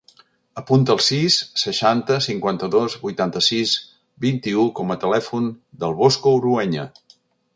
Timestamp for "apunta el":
0.59-1.01